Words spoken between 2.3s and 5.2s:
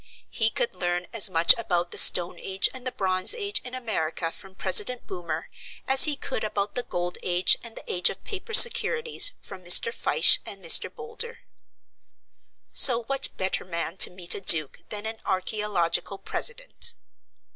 age and the bronze age, in America, from President